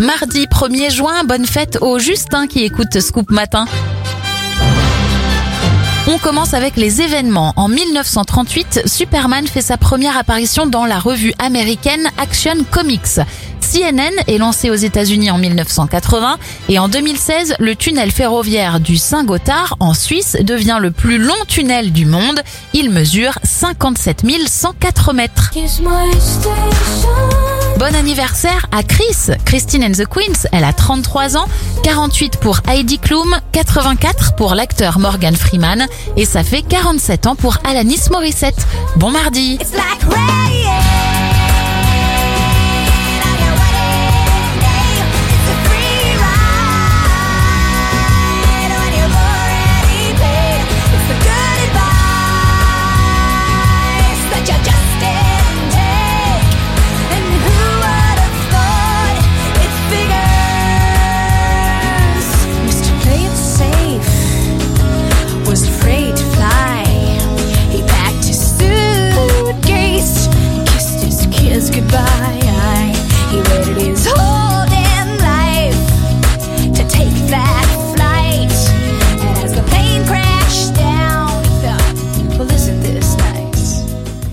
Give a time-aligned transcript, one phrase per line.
[0.00, 3.66] Mardi 1er juin, bonne fête au Justin qui écoute Scoop Matin.
[6.08, 7.52] On commence avec les événements.
[7.56, 13.20] En 1938, Superman fait sa première apparition dans la revue américaine Action Comics.
[13.60, 16.38] CNN est lancé aux États-Unis en 1980
[16.70, 21.92] et en 2016, le tunnel ferroviaire du Saint-Gothard en Suisse devient le plus long tunnel
[21.92, 22.40] du monde.
[22.72, 25.50] Il mesure 57 104 mètres.
[27.80, 31.46] Bon anniversaire à Chris, Christine and the Queens, elle a 33 ans,
[31.82, 37.56] 48 pour Heidi Klum, 84 pour l'acteur Morgan Freeman et ça fait 47 ans pour
[37.64, 38.66] Alanis Morissette.
[38.96, 39.58] Bon mardi.